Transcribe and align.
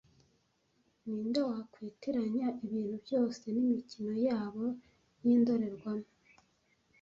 Ninde 1.05 1.39
wakwitiranya 1.49 2.47
ibintu 2.65 2.95
byose 3.05 3.41
nimikino 3.55 4.13
yabo 4.27 4.65
yindorerwamo 5.23 6.09